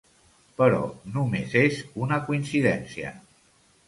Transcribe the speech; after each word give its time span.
Però 0.59 0.77
només 1.17 1.53
és 1.61 1.77
una 2.05 2.17
coincidència. 2.31 3.13